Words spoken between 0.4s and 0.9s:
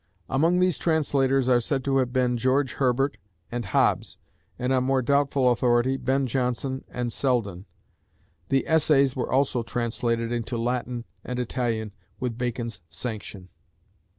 these